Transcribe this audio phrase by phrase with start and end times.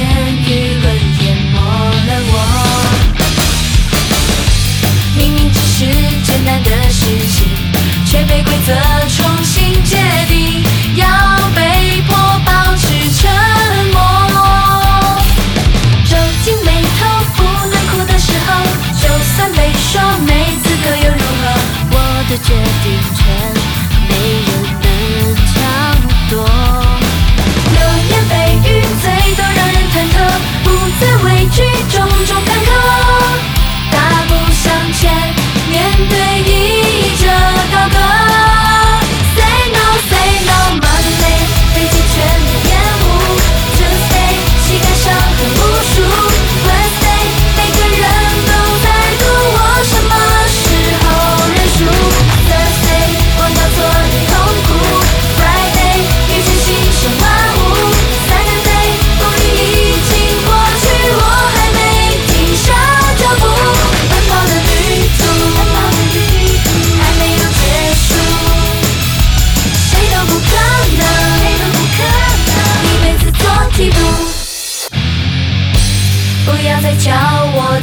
[0.00, 0.86] 舆论
[1.20, 2.34] 淹没了我，
[5.16, 5.86] 明明只是
[6.24, 7.46] 简单的事情，
[8.04, 8.74] 却被规则
[9.08, 10.64] 重新界定，
[10.96, 11.06] 要
[11.54, 13.30] 被迫保持沉
[13.92, 13.96] 默。
[16.04, 18.46] 皱紧眉头，不能哭的时候，
[19.00, 21.42] 就算被说没资格又如何？
[21.92, 21.94] 我
[22.28, 22.52] 的决
[22.82, 23.23] 定。
[76.64, 77.78] 不要再叫我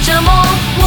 [0.00, 0.77] 折磨